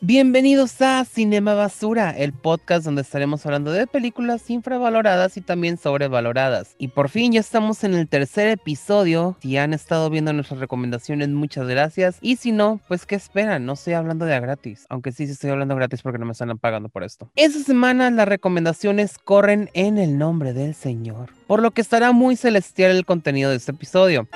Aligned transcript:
Bienvenidos 0.00 0.80
a 0.80 1.04
Cinema 1.04 1.54
Basura, 1.54 2.10
el 2.10 2.32
podcast 2.32 2.84
donde 2.84 3.02
estaremos 3.02 3.44
hablando 3.44 3.72
de 3.72 3.88
películas 3.88 4.48
infravaloradas 4.48 5.36
y 5.36 5.40
también 5.40 5.76
sobrevaloradas. 5.76 6.76
Y 6.78 6.86
por 6.88 7.08
fin 7.08 7.32
ya 7.32 7.40
estamos 7.40 7.82
en 7.82 7.94
el 7.94 8.08
tercer 8.08 8.46
episodio. 8.46 9.36
Si 9.42 9.56
han 9.56 9.74
estado 9.74 10.08
viendo 10.08 10.32
nuestras 10.32 10.60
recomendaciones, 10.60 11.30
muchas 11.30 11.66
gracias. 11.66 12.18
Y 12.20 12.36
si 12.36 12.52
no, 12.52 12.80
pues 12.86 13.06
¿qué 13.06 13.16
esperan? 13.16 13.66
No 13.66 13.72
estoy 13.72 13.94
hablando 13.94 14.24
de 14.24 14.36
a 14.36 14.40
gratis. 14.40 14.86
Aunque 14.88 15.10
sí, 15.10 15.26
sí 15.26 15.32
estoy 15.32 15.50
hablando 15.50 15.74
gratis 15.74 16.00
porque 16.02 16.18
no 16.18 16.26
me 16.26 16.32
están 16.32 16.56
pagando 16.58 16.88
por 16.90 17.02
esto. 17.02 17.28
Esta 17.34 17.58
semana 17.58 18.08
las 18.12 18.28
recomendaciones 18.28 19.18
corren 19.18 19.68
en 19.74 19.98
el 19.98 20.16
nombre 20.16 20.52
del 20.52 20.76
Señor. 20.76 21.30
Por 21.48 21.60
lo 21.60 21.72
que 21.72 21.80
estará 21.80 22.12
muy 22.12 22.36
celestial 22.36 22.92
el 22.92 23.04
contenido 23.04 23.50
de 23.50 23.56
este 23.56 23.72
episodio. 23.72 24.28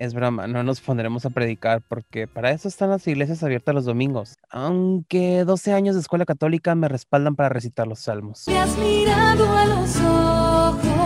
Es 0.00 0.14
broma, 0.14 0.46
no 0.46 0.62
nos 0.62 0.80
pondremos 0.80 1.24
a 1.26 1.30
predicar 1.30 1.82
porque 1.82 2.26
para 2.26 2.50
eso 2.50 2.68
están 2.68 2.90
las 2.90 3.06
iglesias 3.06 3.42
abiertas 3.42 3.74
los 3.74 3.84
domingos. 3.84 4.36
Aunque 4.50 5.44
12 5.44 5.72
años 5.72 5.94
de 5.94 6.00
escuela 6.00 6.24
católica 6.24 6.74
me 6.74 6.88
respaldan 6.88 7.36
para 7.36 7.48
recitar 7.48 7.86
los 7.86 8.00
salmos. 8.00 8.46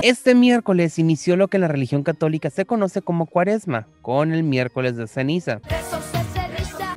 Este 0.03 0.35
miércoles 0.35 0.99
inició 0.99 1.37
lo 1.37 1.49
que 1.49 1.59
en 1.59 1.61
la 1.63 1.69
religión 1.69 2.03
católica 2.03 2.51
se 2.51 2.65
conoce 2.65 3.03
como 3.03 3.27
cuaresma, 3.27 3.87
con 4.03 4.33
el 4.33 4.43
miércoles 4.43 4.97
de 4.97 5.07
ceniza. 5.07 5.61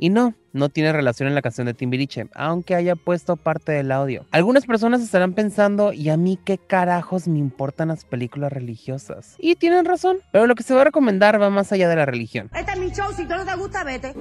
Y 0.00 0.10
no, 0.10 0.34
no 0.52 0.68
tiene 0.68 0.92
relación 0.92 1.28
en 1.28 1.34
la 1.34 1.42
canción 1.42 1.66
de 1.66 1.74
Timbiriche, 1.74 2.28
aunque 2.34 2.74
haya 2.74 2.96
puesto 2.96 3.36
parte 3.36 3.72
del 3.72 3.92
audio. 3.92 4.26
Algunas 4.30 4.66
personas 4.66 5.02
estarán 5.02 5.34
pensando, 5.34 5.92
¿y 5.92 6.10
a 6.10 6.16
mí 6.16 6.38
qué 6.44 6.58
carajos 6.58 7.28
me 7.28 7.38
importan 7.38 7.88
las 7.88 8.04
películas 8.04 8.52
religiosas? 8.52 9.36
Y 9.38 9.56
tienen 9.56 9.84
razón, 9.84 10.18
pero 10.32 10.46
lo 10.46 10.54
que 10.54 10.62
se 10.62 10.74
va 10.74 10.82
a 10.82 10.84
recomendar 10.84 11.40
va 11.40 11.50
más 11.50 11.72
allá 11.72 11.88
de 11.88 11.96
la 11.96 12.06
religión. 12.06 12.50
Este 12.54 12.72
es 12.72 12.78
mi 12.78 12.90
show, 12.90 13.12
si 13.14 13.24
no 13.24 13.44
te 13.44 13.56
gusta, 13.56 13.84
vete. 13.84 14.14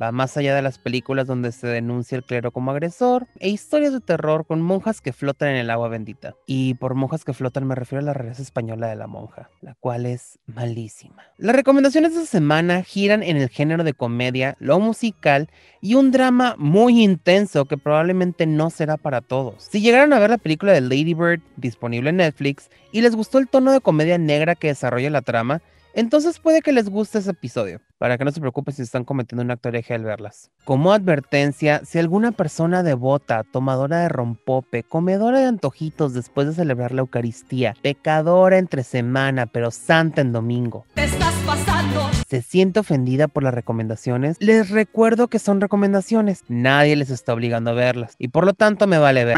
Va 0.00 0.10
más 0.10 0.36
allá 0.36 0.56
de 0.56 0.62
las 0.62 0.78
películas 0.78 1.26
donde 1.26 1.52
se 1.52 1.66
denuncia 1.68 2.16
el 2.16 2.24
clero 2.24 2.50
como 2.50 2.70
agresor 2.72 3.28
e 3.38 3.48
historias 3.48 3.92
de 3.92 4.00
terror 4.00 4.44
con 4.46 4.60
monjas 4.60 5.00
que 5.00 5.12
flotan 5.12 5.50
en 5.50 5.56
el 5.56 5.70
agua 5.70 5.88
bendita. 5.88 6.34
Y 6.46 6.74
por 6.74 6.94
monjas 6.94 7.24
que 7.24 7.32
flotan 7.32 7.66
me 7.66 7.74
refiero 7.74 8.02
a 8.02 8.06
la 8.06 8.14
realeza 8.14 8.42
española 8.42 8.88
de 8.88 8.96
la 8.96 9.06
monja, 9.06 9.50
la 9.60 9.74
cual 9.74 10.06
es 10.06 10.38
malísima. 10.46 11.22
Las 11.38 11.54
recomendaciones 11.54 12.14
de 12.14 12.22
esta 12.22 12.38
semana 12.38 12.82
giran 12.82 13.22
en 13.22 13.36
el 13.36 13.48
género 13.48 13.84
de 13.84 13.94
comedia, 13.94 14.56
lo 14.58 14.80
musical 14.80 15.48
y 15.80 15.94
un 15.94 16.10
drama 16.10 16.56
muy 16.58 17.02
intenso 17.02 17.66
que 17.66 17.78
probablemente 17.78 18.46
no 18.46 18.70
será 18.70 18.96
para 18.96 19.20
todos. 19.20 19.64
Si 19.70 19.80
llegaron 19.80 20.12
a 20.12 20.18
ver 20.18 20.30
la 20.30 20.38
película 20.38 20.72
de 20.72 20.80
Lady 20.80 21.14
Bird 21.14 21.40
disponible 21.56 22.10
en 22.10 22.16
Netflix 22.16 22.68
y 22.90 23.00
les 23.00 23.14
gustó 23.14 23.38
el 23.38 23.48
tono 23.48 23.70
de 23.70 23.80
comedia 23.80 24.18
negra 24.18 24.54
que 24.54 24.68
desarrolla 24.68 25.10
la 25.10 25.22
trama, 25.22 25.62
entonces 25.94 26.40
puede 26.40 26.60
que 26.60 26.72
les 26.72 26.88
guste 26.88 27.18
ese 27.18 27.30
episodio, 27.30 27.80
para 27.98 28.18
que 28.18 28.24
no 28.24 28.32
se 28.32 28.40
preocupen 28.40 28.74
si 28.74 28.82
están 28.82 29.04
cometiendo 29.04 29.42
un 29.42 29.50
acto 29.50 29.68
hereje 29.68 29.94
al 29.94 30.02
verlas. 30.02 30.50
Como 30.64 30.92
advertencia, 30.92 31.82
si 31.84 31.98
alguna 31.98 32.32
persona 32.32 32.82
devota, 32.82 33.44
tomadora 33.44 34.00
de 34.00 34.08
rompope, 34.08 34.82
comedora 34.82 35.38
de 35.38 35.46
antojitos 35.46 36.12
después 36.12 36.48
de 36.48 36.54
celebrar 36.54 36.92
la 36.92 37.02
Eucaristía, 37.02 37.74
pecadora 37.80 38.58
entre 38.58 38.82
semana, 38.82 39.46
pero 39.46 39.70
santa 39.70 40.20
en 40.20 40.32
domingo, 40.32 40.84
estás 40.96 41.34
pasando. 41.46 42.10
se 42.28 42.42
siente 42.42 42.80
ofendida 42.80 43.28
por 43.28 43.44
las 43.44 43.54
recomendaciones, 43.54 44.36
les 44.40 44.70
recuerdo 44.70 45.28
que 45.28 45.38
son 45.38 45.60
recomendaciones, 45.60 46.42
nadie 46.48 46.96
les 46.96 47.10
está 47.10 47.32
obligando 47.32 47.70
a 47.70 47.74
verlas, 47.74 48.16
y 48.18 48.28
por 48.28 48.44
lo 48.44 48.54
tanto 48.54 48.86
me 48.86 48.98
vale 48.98 49.24
ver. 49.24 49.36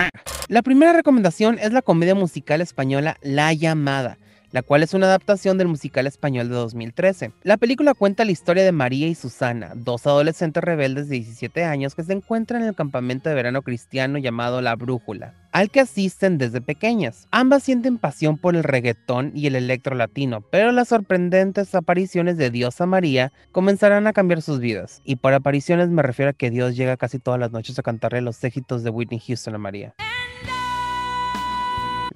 La 0.48 0.62
primera 0.62 0.92
recomendación 0.92 1.58
es 1.58 1.72
la 1.72 1.82
comedia 1.82 2.14
musical 2.14 2.60
española 2.60 3.18
La 3.20 3.52
Llamada 3.52 4.16
la 4.52 4.62
cual 4.62 4.82
es 4.82 4.94
una 4.94 5.06
adaptación 5.06 5.58
del 5.58 5.68
musical 5.68 6.06
español 6.06 6.48
de 6.48 6.54
2013. 6.54 7.32
La 7.42 7.56
película 7.56 7.94
cuenta 7.94 8.24
la 8.24 8.32
historia 8.32 8.64
de 8.64 8.72
María 8.72 9.08
y 9.08 9.14
Susana, 9.14 9.72
dos 9.74 10.06
adolescentes 10.06 10.62
rebeldes 10.62 11.08
de 11.08 11.16
17 11.16 11.64
años 11.64 11.94
que 11.94 12.04
se 12.04 12.12
encuentran 12.12 12.62
en 12.62 12.68
el 12.68 12.74
campamento 12.74 13.28
de 13.28 13.34
verano 13.34 13.62
cristiano 13.62 14.18
llamado 14.18 14.60
La 14.62 14.76
Brújula, 14.76 15.34
al 15.52 15.70
que 15.70 15.80
asisten 15.80 16.38
desde 16.38 16.60
pequeñas. 16.60 17.28
Ambas 17.30 17.62
sienten 17.62 17.98
pasión 17.98 18.38
por 18.38 18.56
el 18.56 18.62
reggaetón 18.62 19.32
y 19.34 19.46
el 19.46 19.56
electro 19.56 19.94
latino, 19.94 20.42
pero 20.50 20.72
las 20.72 20.88
sorprendentes 20.88 21.74
apariciones 21.74 22.36
de 22.36 22.50
Diosa 22.50 22.86
María 22.86 23.32
comenzarán 23.52 24.06
a 24.06 24.12
cambiar 24.12 24.42
sus 24.42 24.60
vidas. 24.60 25.00
Y 25.04 25.16
por 25.16 25.32
apariciones 25.32 25.88
me 25.88 26.02
refiero 26.02 26.30
a 26.30 26.34
que 26.34 26.50
Dios 26.50 26.76
llega 26.76 26.96
casi 26.96 27.18
todas 27.18 27.40
las 27.40 27.52
noches 27.52 27.78
a 27.78 27.82
cantarle 27.82 28.20
los 28.20 28.42
éxitos 28.44 28.82
de 28.82 28.90
Whitney 28.90 29.20
Houston 29.20 29.54
a 29.54 29.58
María 29.58 29.94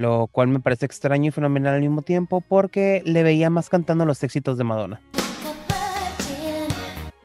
lo 0.01 0.29
cual 0.29 0.49
me 0.49 0.61
parece 0.61 0.87
extraño 0.87 1.29
y 1.29 1.31
fenomenal 1.31 1.75
al 1.75 1.83
mismo 1.83 2.01
tiempo 2.01 2.41
porque 2.41 3.03
le 3.05 3.23
veía 3.23 3.51
más 3.51 3.69
cantando 3.69 4.07
los 4.07 4.23
éxitos 4.25 4.57
de 4.57 4.65
Madonna. 4.65 5.01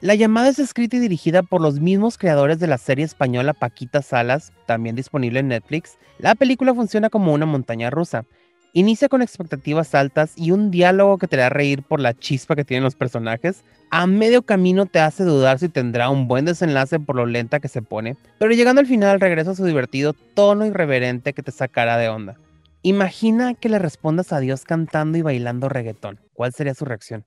La 0.02 0.14
llamada 0.14 0.50
es 0.50 0.60
escrita 0.60 0.98
y 0.98 1.00
dirigida 1.00 1.42
por 1.42 1.62
los 1.62 1.80
mismos 1.80 2.18
creadores 2.18 2.60
de 2.60 2.68
la 2.68 2.78
serie 2.78 3.06
española 3.06 3.54
Paquita 3.54 4.02
Salas, 4.02 4.52
también 4.66 4.98
disponible 4.98 5.40
en 5.40 5.48
Netflix. 5.48 5.98
La 6.20 6.36
película 6.36 6.76
funciona 6.76 7.10
como 7.10 7.34
una 7.34 7.46
montaña 7.46 7.90
rusa. 7.90 8.26
Inicia 8.74 9.08
con 9.08 9.22
expectativas 9.22 9.96
altas 9.96 10.34
y 10.36 10.52
un 10.52 10.70
diálogo 10.70 11.18
que 11.18 11.30
te 11.30 11.38
da 11.38 11.48
reír 11.48 11.82
por 11.82 12.02
la 12.02 12.14
chispa 12.14 12.58
que 12.58 12.66
tienen 12.66 12.84
los 12.84 12.96
personajes. 12.96 13.64
A 13.90 14.06
medio 14.06 14.42
camino 14.42 14.86
te 14.86 15.00
hace 15.00 15.24
dudar 15.24 15.60
si 15.60 15.70
tendrá 15.70 16.10
un 16.10 16.28
buen 16.28 16.44
desenlace 16.44 17.00
por 17.00 17.16
lo 17.16 17.26
lenta 17.26 17.62
que 17.62 17.70
se 17.70 17.82
pone, 17.82 18.18
pero 18.38 18.54
llegando 18.54 18.82
al 18.82 18.88
final 18.88 19.22
regresa 19.22 19.56
su 19.56 19.64
divertido 19.64 20.12
tono 20.34 20.66
irreverente 20.66 21.32
que 21.32 21.42
te 21.42 21.54
sacará 21.54 21.98
de 21.98 22.10
onda. 22.10 22.38
Imagina 22.86 23.56
que 23.56 23.68
le 23.68 23.80
respondas 23.80 24.32
a 24.32 24.40
Dios 24.40 24.64
cantando 24.64 25.18
y 25.18 25.24
bailando 25.24 25.70
reggaetón. 25.70 26.20
¿Cuál 26.34 26.54
sería 26.54 26.76
su 26.76 26.86
reacción? 26.86 27.26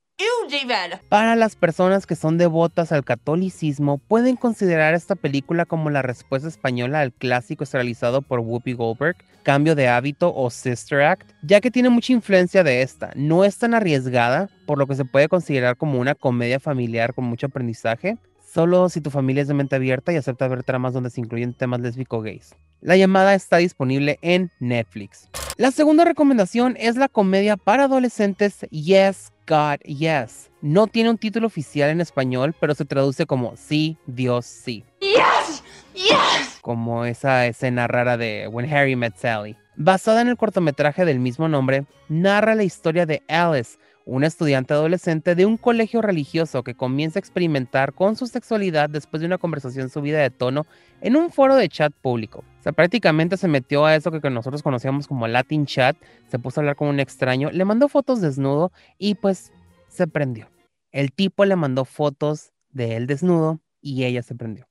Para 1.08 1.34
las 1.34 1.56
personas 1.56 2.06
que 2.06 2.14
son 2.14 2.38
devotas 2.38 2.92
al 2.92 3.04
catolicismo, 3.04 3.98
pueden 3.98 4.36
considerar 4.36 4.94
esta 4.94 5.16
película 5.16 5.64
como 5.64 5.91
la 5.91 6.00
respuesta 6.00 6.47
española 6.47 7.00
al 7.00 7.12
clásico 7.12 7.64
realizado 7.72 8.22
por 8.22 8.38
Whoopi 8.38 8.74
Goldberg, 8.74 9.16
Cambio 9.42 9.74
de 9.74 9.88
hábito 9.88 10.32
o 10.32 10.48
Sister 10.48 11.02
Act, 11.02 11.28
ya 11.42 11.60
que 11.60 11.72
tiene 11.72 11.88
mucha 11.88 12.12
influencia 12.12 12.62
de 12.62 12.82
esta. 12.82 13.10
No 13.16 13.44
es 13.44 13.58
tan 13.58 13.74
arriesgada, 13.74 14.48
por 14.64 14.78
lo 14.78 14.86
que 14.86 14.94
se 14.94 15.06
puede 15.06 15.28
considerar 15.28 15.76
como 15.76 15.98
una 15.98 16.14
comedia 16.14 16.60
familiar 16.60 17.14
con 17.14 17.24
mucho 17.24 17.47
aprendizaje, 17.47 18.16
solo 18.58 18.88
si 18.88 19.00
tu 19.00 19.10
familia 19.10 19.42
es 19.42 19.46
de 19.46 19.54
mente 19.54 19.76
abierta 19.76 20.12
y 20.12 20.16
acepta 20.16 20.48
ver 20.48 20.64
tramas 20.64 20.92
donde 20.92 21.10
se 21.10 21.20
incluyen 21.20 21.54
temas 21.54 21.78
lésbico-gays. 21.78 22.56
La 22.80 22.96
llamada 22.96 23.36
está 23.36 23.58
disponible 23.58 24.19
en 24.20 24.50
Netflix. 24.58 25.28
La 25.58 25.70
segunda 25.70 26.04
recomendación 26.04 26.74
es 26.76 26.97
la 26.97 27.06
comedia 27.06 27.56
para 27.56 27.84
adolescentes 27.84 28.62
Yes, 28.72 29.32
God, 29.47 29.78
Yes. 29.84 30.50
No 30.60 30.88
tiene 30.88 31.10
un 31.10 31.18
título 31.18 31.47
oficial 31.47 31.91
en 31.91 32.00
español, 32.00 32.52
pero 32.58 32.74
se 32.74 32.84
traduce 32.84 33.26
como 33.26 33.56
Sí, 33.56 33.97
Dios, 34.06 34.47
sí. 34.47 34.84
Yes, 35.00 35.62
yes. 35.94 36.58
Como 36.60 37.04
esa 37.04 37.47
escena 37.47 37.86
rara 37.86 38.16
de 38.16 38.48
When 38.48 38.68
Harry 38.74 38.97
Met 38.97 39.14
Sally. 39.18 39.56
Basada 39.76 40.20
en 40.20 40.26
el 40.26 40.36
cortometraje 40.36 41.04
del 41.04 41.20
mismo 41.20 41.47
nombre, 41.47 41.84
narra 42.08 42.56
la 42.56 42.64
historia 42.64 43.06
de 43.06 43.22
Alice, 43.28 43.78
una 44.08 44.26
estudiante 44.26 44.72
adolescente 44.72 45.34
de 45.34 45.44
un 45.44 45.58
colegio 45.58 46.00
religioso 46.00 46.62
que 46.62 46.74
comienza 46.74 47.19
a 47.19 47.20
experimentar 47.20 47.92
con 47.92 48.16
su 48.16 48.26
sexualidad 48.26 48.88
después 48.88 49.20
de 49.20 49.26
una 49.26 49.36
conversación 49.36 49.91
subida 49.91 50.19
de 50.19 50.30
tono 50.30 50.66
en 51.02 51.14
un 51.14 51.30
foro 51.30 51.56
de 51.56 51.69
chat 51.69 51.92
público. 51.92 52.42
O 52.58 52.62
sea, 52.62 52.72
prácticamente 52.72 53.36
se 53.36 53.48
metió 53.48 53.84
a 53.84 53.94
eso 53.94 54.10
que 54.10 54.30
nosotros 54.30 54.62
conocíamos 54.62 55.06
como 55.06 55.28
Latin 55.28 55.66
Chat, 55.66 55.97
se 56.28 56.38
puso 56.38 56.58
a 56.58 56.62
hablar 56.62 56.76
con 56.76 56.88
un 56.88 57.00
extraño, 57.00 57.50
le 57.50 57.64
mandó 57.66 57.88
fotos 57.88 58.22
desnudo 58.22 58.72
y 58.97 59.14
pues 59.14 59.52
se 59.88 60.06
prendió. 60.06 60.48
El 60.91 61.12
tipo 61.12 61.44
le 61.44 61.56
mandó 61.56 61.84
fotos 61.84 62.52
de 62.70 62.97
él 62.97 63.06
desnudo 63.06 63.60
y 63.82 64.04
ella 64.04 64.22
se 64.22 64.34
prendió. 64.34 64.66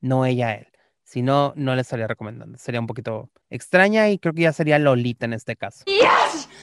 No 0.00 0.26
ella 0.26 0.48
a 0.48 0.54
él. 0.54 0.71
Si 1.12 1.20
no, 1.20 1.52
no 1.56 1.74
le 1.74 1.82
estaría 1.82 2.06
recomendando. 2.06 2.56
Sería 2.56 2.80
un 2.80 2.86
poquito 2.86 3.28
extraña 3.50 4.08
y 4.08 4.18
creo 4.18 4.32
que 4.32 4.40
ya 4.40 4.52
sería 4.54 4.78
Lolita 4.78 5.26
en 5.26 5.34
este 5.34 5.56
caso. 5.56 5.84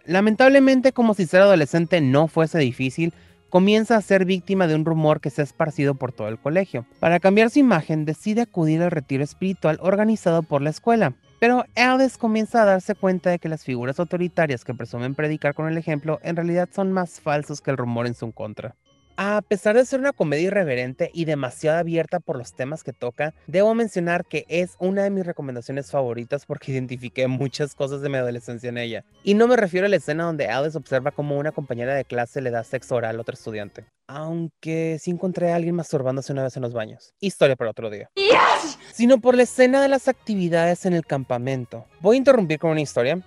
Lamentablemente, 0.06 0.92
como 0.92 1.14
si 1.14 1.28
ser 1.28 1.42
adolescente 1.42 2.02
no 2.02 2.28
fuese 2.28 2.58
difícil, 2.58 3.14
comienza 3.50 3.96
a 3.96 4.02
ser 4.02 4.26
víctima 4.26 4.66
de 4.66 4.74
un 4.74 4.86
rumor 4.86 5.22
que 5.22 5.30
se 5.30 5.42
ha 5.42 5.44
esparcido 5.44 5.94
por 5.94 6.14
todo 6.14 6.30
el 6.30 6.40
colegio. 6.40 6.88
Para 7.00 7.20
cambiar 7.20 7.52
su 7.52 7.60
imagen, 7.60 8.06
decide 8.06 8.42
acudir 8.42 8.82
al 8.82 8.90
retiro 8.90 9.24
espiritual 9.24 9.78
organizado 9.84 10.42
por 10.42 10.64
la 10.64 10.72
escuela. 10.72 11.14
Pero 11.40 11.66
Alice 11.76 12.18
comienza 12.18 12.64
a 12.64 12.66
darse 12.66 12.96
cuenta 12.96 13.30
de 13.30 13.38
que 13.38 13.50
las 13.50 13.64
figuras 13.64 14.00
autoritarias 14.00 14.66
que 14.66 14.74
presumen 14.74 15.14
predicar 15.14 15.54
con 15.54 15.68
el 15.68 15.78
ejemplo 15.78 16.18
en 16.24 16.36
realidad 16.36 16.70
son 16.74 16.92
más 16.92 17.22
falsos 17.22 17.62
que 17.62 17.70
el 17.70 17.78
rumor 17.78 18.08
en 18.08 18.16
su 18.16 18.32
contra. 18.32 18.76
A 19.22 19.42
pesar 19.42 19.76
de 19.76 19.84
ser 19.84 20.00
una 20.00 20.14
comedia 20.14 20.48
irreverente 20.48 21.12
y 21.14 21.26
demasiado 21.26 21.78
abierta 21.78 22.22
por 22.22 22.38
los 22.38 22.54
temas 22.54 22.86
que 22.86 22.94
toca, 22.94 23.34
debo 23.48 23.76
mencionar 23.76 24.24
que 24.24 24.46
es 24.48 24.78
una 24.80 25.04
de 25.04 25.10
mis 25.10 25.26
recomendaciones 25.26 25.92
favoritas 25.92 26.46
porque 26.46 26.72
identifiqué 26.72 27.28
muchas 27.28 27.76
cosas 27.76 28.00
de 28.00 28.08
mi 28.08 28.16
adolescencia 28.16 28.70
en 28.70 28.78
ella. 28.78 29.04
Y 29.26 29.34
no 29.34 29.50
me 29.50 29.58
refiero 29.58 29.88
a 29.88 29.90
la 29.90 29.98
escena 29.98 30.24
donde 30.24 30.48
Alice 30.48 30.78
observa 30.78 31.12
cómo 31.12 31.38
una 31.38 31.52
compañera 31.52 31.96
de 31.96 32.06
clase 32.06 32.40
le 32.40 32.50
da 32.50 32.64
sexo 32.64 32.96
oral 32.96 33.18
a 33.18 33.22
otro 33.22 33.34
estudiante. 33.34 33.84
Aunque 34.08 34.98
sí 35.02 35.12
encontré 35.12 35.52
a 35.52 35.58
alguien 35.58 35.76
masturbándose 35.76 36.32
una 36.32 36.44
vez 36.44 36.56
en 36.56 36.62
los 36.64 36.72
baños. 36.72 37.14
Historia 37.20 37.58
para 37.58 37.72
otro 37.72 37.90
día. 37.90 38.10
Yes. 38.16 38.80
Sino 38.94 39.20
por 39.20 39.36
la 39.36 39.44
escena 39.44 39.82
de 39.82 39.90
las 39.90 40.08
actividades 40.08 40.86
en 40.86 40.94
el 40.94 41.06
campamento. 41.06 41.86
Voy 42.00 42.16
a 42.16 42.20
interrumpir 42.20 42.58
con 42.58 42.72
una 42.72 42.80
historia 42.80 43.22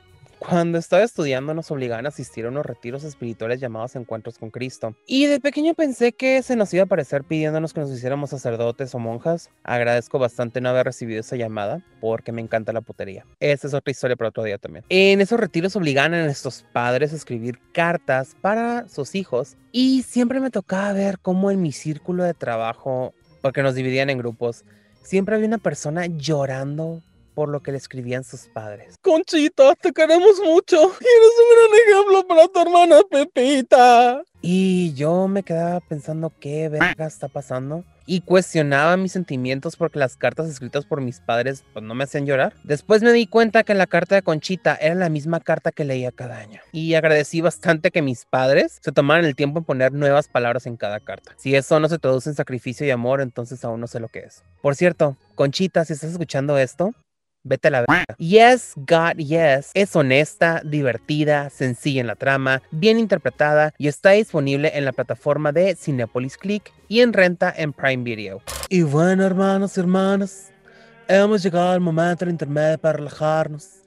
Cuando 0.49 0.77
estaba 0.77 1.05
estudiando 1.05 1.55
nos 1.55 1.71
obligaban 1.71 2.05
a 2.05 2.09
asistir 2.09 2.47
a 2.47 2.49
unos 2.49 2.67
retiros 2.67 3.05
espirituales 3.05 3.61
llamados 3.61 3.95
Encuentros 3.95 4.39
con 4.39 4.51
Cristo. 4.51 4.97
Y 5.07 5.27
de 5.27 5.39
pequeño 5.39 5.75
pensé 5.75 6.13
que 6.13 6.43
se 6.43 6.57
nos 6.57 6.75
iba 6.75 6.83
a 6.83 6.87
aparecer 6.87 7.23
pidiéndonos 7.23 7.73
que 7.73 7.79
nos 7.79 7.93
hiciéramos 7.93 8.31
sacerdotes 8.31 8.93
o 8.97 8.99
monjas. 8.99 9.51
Agradezco 9.63 10.19
bastante 10.19 10.61
no 10.61 10.71
haber 10.71 10.87
recibido 10.87 11.21
esa 11.21 11.37
llamada 11.37 11.85
porque 12.01 12.33
me 12.33 12.43
encanta 12.43 12.73
la 12.73 12.81
putería. 12.81 13.25
Esa 13.39 13.69
es 13.69 13.75
otra 13.75 13.93
historia 13.93 14.17
para 14.17 14.31
otro 14.31 14.43
día 14.43 14.59
también. 14.59 14.85
En 14.89 15.21
esos 15.21 15.39
retiros 15.39 15.77
obligaban 15.77 16.13
a 16.15 16.25
nuestros 16.25 16.65
padres 16.73 17.13
a 17.13 17.17
escribir 17.17 17.61
cartas 17.73 18.35
para 18.41 18.89
sus 18.89 19.15
hijos 19.15 19.57
y 19.71 20.03
siempre 20.03 20.41
me 20.41 20.51
tocaba 20.51 20.93
ver 20.93 21.21
cómo 21.21 21.53
en 21.53 21.63
mi 21.63 21.71
círculo 21.71 22.25
de 22.25 22.35
trabajo, 22.35 23.15
porque 23.43 23.63
nos 23.63 23.77
dividían 23.77 24.11
en 24.11 24.19
grupos, 24.19 24.65
siempre 25.05 25.37
había 25.37 25.47
una 25.47 25.59
persona 25.59 26.07
llorando 26.07 27.01
por 27.35 27.49
lo 27.49 27.63
que 27.63 27.73
le 27.73 27.79
escribían 27.79 28.25
sus 28.25 28.49
padres. 28.49 28.97
Conchita, 29.03 29.75
te 29.75 29.93
queremos 29.93 30.41
mucho. 30.41 30.77
Eres 30.77 31.33
un 31.41 31.49
gran 31.57 31.81
ejemplo 31.87 32.27
para 32.27 32.49
tu 32.49 32.61
hermana 32.61 33.01
Pepita. 33.11 34.23
Y 34.41 34.93
yo 34.95 35.29
me 35.29 35.43
quedaba 35.43 35.81
pensando 35.81 36.33
qué 36.41 36.69
verga 36.69 37.07
está 37.07 37.29
pasando 37.29 37.85
y 38.07 38.23
cuestionaba 38.23 38.97
mis 38.97 39.13
sentimientos 39.13 39.77
porque 39.77 39.99
las 39.99 40.17
cartas 40.17 40.49
escritas 40.49 40.85
por 40.85 41.01
mis 41.01 41.21
padres 41.21 41.65
pues, 41.73 41.85
no 41.85 41.95
me 41.95 42.05
hacían 42.05 42.27
llorar. 42.27 42.55
Después 42.65 43.03
me 43.03 43.13
di 43.13 43.27
cuenta 43.27 43.63
que 43.63 43.75
la 43.75 43.87
carta 43.87 44.15
de 44.15 44.23
Conchita 44.23 44.75
era 44.75 44.95
la 44.95 45.09
misma 45.09 45.41
carta 45.41 45.73
que 45.73 45.85
leía 45.85 46.13
cada 46.13 46.39
año. 46.39 46.61
Y 46.73 46.95
agradecí 46.95 47.41
bastante 47.41 47.91
que 47.91 48.03
mis 48.03 48.25
padres 48.25 48.79
se 48.81 48.93
tomaran 48.93 49.25
el 49.25 49.37
tiempo 49.37 49.61
en 49.61 49.65
poner 49.65 49.93
nuevas 49.93 50.29
palabras 50.29 50.67
en 50.67 50.77
cada 50.77 51.01
carta. 51.01 51.33
Si 51.37 51.55
eso 51.55 51.79
no 51.81 51.89
se 51.89 51.99
traduce 51.99 52.29
en 52.29 52.37
sacrificio 52.37 52.87
y 52.87 52.91
amor, 52.91 53.21
entonces 53.21 53.65
aún 53.65 53.81
no 53.81 53.87
sé 53.87 54.01
lo 54.01 54.09
que 54.09 54.21
es. 54.21 54.43
Por 54.61 54.75
cierto, 54.75 55.17
Conchita, 55.35 55.85
si 55.85 55.93
estás 55.93 56.13
escuchando 56.13 56.59
esto, 56.59 56.95
Vete 57.45 57.69
a 57.69 57.71
la 57.73 57.81
verga. 57.81 58.15
Yes, 58.19 58.75
God, 58.77 59.17
Yes 59.17 59.71
es 59.75 59.97
honesta, 59.97 60.63
divertida, 60.65 61.51
sencilla 61.51 62.01
en 62.01 62.07
la 62.07 62.15
trama, 62.15 62.63
bien 62.71 62.99
interpretada 62.99 63.75
y 63.79 63.89
está 63.89 64.11
disponible 64.11 64.71
en 64.75 64.85
la 64.85 64.93
plataforma 64.93 65.51
de 65.51 65.75
Cinepolis 65.75 66.37
Click 66.37 66.73
y 66.87 67.01
en 67.01 67.13
renta 67.13 67.53
en 67.57 67.73
Prime 67.73 68.05
Video. 68.05 68.41
Y 68.69 68.83
bueno, 68.83 69.25
hermanos 69.25 69.77
y 69.77 69.81
hermanas, 69.81 70.53
hemos 71.09 71.43
llegado 71.43 71.73
al 71.73 71.81
momento 71.81 72.29
intermedio 72.29 72.79
para 72.79 72.99
relajarnos, 72.99 73.83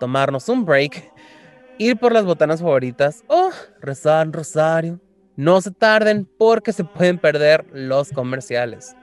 tomarnos 0.00 0.48
un 0.48 0.64
break, 0.64 1.12
ir 1.78 1.98
por 1.98 2.12
las 2.12 2.24
botanas 2.24 2.60
favoritas 2.60 3.22
o 3.26 3.50
rezar 3.80 4.26
en 4.26 4.32
rosario. 4.32 5.00
No 5.36 5.60
se 5.60 5.70
tarden 5.70 6.26
porque 6.38 6.72
se 6.72 6.82
pueden 6.82 7.18
perder 7.18 7.66
los 7.72 8.10
comerciales. 8.10 8.96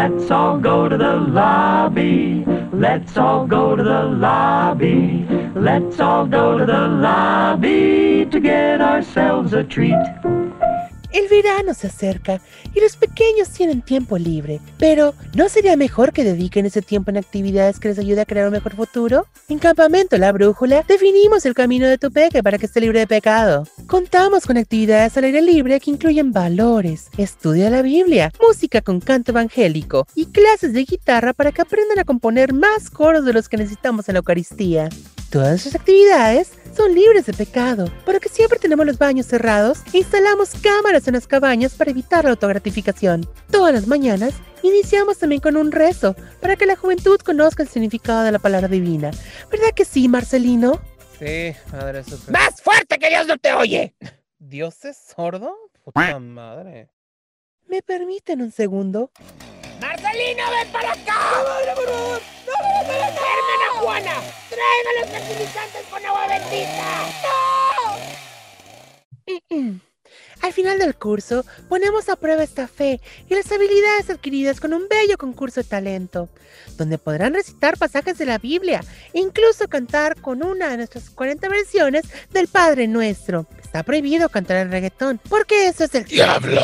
Let's 0.00 0.30
all 0.30 0.60
go 0.60 0.88
to 0.88 0.96
the 0.96 1.16
lobby. 1.16 2.44
Let's 2.72 3.16
all 3.16 3.48
go 3.48 3.74
to 3.74 3.82
the 3.82 4.04
lobby. 4.04 5.26
Let's 5.56 5.98
all 5.98 6.24
go 6.24 6.56
to 6.56 6.64
the 6.64 6.86
lobby 6.86 8.24
to 8.30 8.38
get 8.38 8.80
ourselves 8.80 9.54
a 9.54 9.64
treat. 9.64 9.98
El 11.10 11.26
verano 11.28 11.72
se 11.72 11.86
acerca 11.86 12.40
y 12.74 12.80
los 12.80 12.96
pequeños 12.96 13.48
tienen 13.48 13.80
tiempo 13.80 14.18
libre, 14.18 14.60
pero 14.78 15.14
¿no 15.34 15.48
sería 15.48 15.74
mejor 15.76 16.12
que 16.12 16.22
dediquen 16.22 16.66
ese 16.66 16.82
tiempo 16.82 17.10
en 17.10 17.16
actividades 17.16 17.80
que 17.80 17.88
les 17.88 17.98
ayude 17.98 18.20
a 18.20 18.26
crear 18.26 18.46
un 18.46 18.52
mejor 18.52 18.76
futuro? 18.76 19.26
En 19.48 19.58
Campamento 19.58 20.18
La 20.18 20.32
Brújula 20.32 20.84
definimos 20.86 21.46
el 21.46 21.54
camino 21.54 21.86
de 21.86 21.96
tu 21.96 22.10
peque 22.10 22.42
para 22.42 22.58
que 22.58 22.66
esté 22.66 22.82
libre 22.82 23.00
de 23.00 23.06
pecado. 23.06 23.66
Contamos 23.86 24.44
con 24.44 24.58
actividades 24.58 25.16
al 25.16 25.24
aire 25.24 25.40
libre 25.40 25.80
que 25.80 25.90
incluyen 25.90 26.32
valores, 26.32 27.08
estudio 27.16 27.64
de 27.64 27.70
la 27.70 27.82
Biblia, 27.82 28.30
música 28.46 28.82
con 28.82 29.00
canto 29.00 29.32
evangélico 29.32 30.06
y 30.14 30.26
clases 30.26 30.74
de 30.74 30.84
guitarra 30.84 31.32
para 31.32 31.52
que 31.52 31.62
aprendan 31.62 31.98
a 31.98 32.04
componer 32.04 32.52
más 32.52 32.90
coros 32.90 33.24
de 33.24 33.32
los 33.32 33.48
que 33.48 33.56
necesitamos 33.56 34.08
en 34.08 34.14
la 34.14 34.18
Eucaristía. 34.18 34.90
Todas 35.30 35.60
esas 35.60 35.74
actividades 35.74 36.52
son 36.74 36.94
libres 36.94 37.26
de 37.26 37.32
pecado, 37.32 37.92
porque 38.04 38.28
siempre 38.28 38.58
tenemos 38.58 38.86
los 38.86 38.98
baños 38.98 39.26
cerrados 39.26 39.80
e 39.92 39.98
instalamos 39.98 40.50
cámaras 40.60 41.08
en 41.08 41.14
las 41.14 41.26
cabañas 41.26 41.74
para 41.74 41.90
evitar 41.90 42.24
la 42.24 42.30
autogratificación. 42.30 43.28
Todas 43.50 43.72
las 43.72 43.86
mañanas 43.86 44.34
iniciamos 44.62 45.18
también 45.18 45.40
con 45.40 45.56
un 45.56 45.72
rezo 45.72 46.14
para 46.40 46.56
que 46.56 46.66
la 46.66 46.76
juventud 46.76 47.18
conozca 47.20 47.62
el 47.62 47.68
significado 47.68 48.22
de 48.22 48.32
la 48.32 48.38
palabra 48.38 48.68
divina. 48.68 49.10
¿Verdad 49.50 49.74
que 49.74 49.84
sí, 49.84 50.08
Marcelino? 50.08 50.80
Sí, 51.18 51.54
madre 51.72 52.00
eso. 52.00 52.18
¡Más 52.30 52.60
fuerte 52.62 52.98
que 52.98 53.08
Dios 53.08 53.26
no 53.26 53.38
te 53.38 53.52
oye! 53.52 53.94
¿Dios 54.38 54.84
es 54.84 54.96
sordo? 54.96 55.56
Puta 55.84 56.18
madre. 56.20 56.90
¿Me 57.66 57.82
permiten 57.82 58.40
un 58.40 58.52
segundo? 58.52 59.10
¡Marcelino, 59.80 60.42
ven 60.50 60.72
para 60.72 60.92
acá! 60.92 61.18
¡No, 61.32 61.74
por 61.74 61.86
favor! 61.86 62.20
¡No, 62.46 62.52
¡Hermana 62.92 63.68
Juana! 63.80 64.14
¡Tráeme 64.48 65.00
los 65.00 65.10
fertilizantes 65.10 65.82
con 65.90 66.04
agua 66.04 66.26
bendita! 66.26 66.86
¡No! 67.22 68.08
Al 70.42 70.52
final 70.52 70.78
del 70.78 70.94
curso, 70.94 71.44
ponemos 71.68 72.08
a 72.08 72.16
prueba 72.16 72.42
esta 72.42 72.68
fe 72.68 73.00
y 73.28 73.34
las 73.34 73.50
habilidades 73.50 74.08
adquiridas 74.08 74.60
con 74.60 74.72
un 74.72 74.88
bello 74.88 75.18
concurso 75.18 75.60
de 75.60 75.68
talento, 75.68 76.28
donde 76.76 76.96
podrán 76.96 77.34
recitar 77.34 77.76
pasajes 77.76 78.18
de 78.18 78.26
la 78.26 78.38
Biblia 78.38 78.82
e 79.12 79.20
incluso 79.20 79.68
cantar 79.68 80.20
con 80.20 80.44
una 80.44 80.68
de 80.68 80.76
nuestras 80.76 81.10
40 81.10 81.48
versiones 81.48 82.04
del 82.30 82.46
Padre 82.48 82.86
Nuestro. 82.86 83.46
Está 83.60 83.82
prohibido 83.82 84.28
cantar 84.28 84.58
el 84.58 84.70
reggaetón, 84.70 85.20
porque 85.28 85.66
eso 85.68 85.84
es 85.84 85.94
el 85.94 86.04
¡Diablo! 86.04 86.62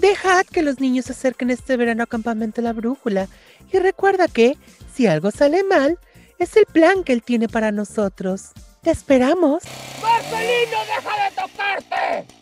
Dejad 0.00 0.46
que 0.46 0.62
los 0.62 0.80
niños 0.80 1.04
se 1.04 1.12
acerquen 1.12 1.50
este 1.50 1.76
verano 1.76 2.04
a 2.04 2.06
Campamento 2.06 2.62
La 2.62 2.72
Brújula 2.72 3.28
y 3.70 3.78
recuerda 3.78 4.28
que, 4.28 4.56
si 4.94 5.06
algo 5.06 5.30
sale 5.30 5.62
mal, 5.62 5.98
es 6.38 6.56
el 6.56 6.64
plan 6.64 7.04
que 7.04 7.12
él 7.12 7.22
tiene 7.22 7.48
para 7.48 7.70
nosotros. 7.70 8.52
¡Te 8.80 8.92
esperamos! 8.92 9.62
¡Marcelino, 10.00 10.78
deja 10.86 11.24
de 11.24 11.36
tocarte! 11.36 12.39